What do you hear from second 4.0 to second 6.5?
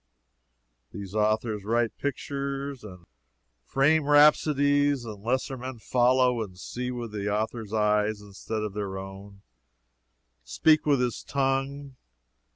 rhapsodies, and lesser men follow